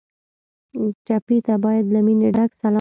[1.05, 2.69] ټپي ته باید له مینې ډک لاس ورکړو.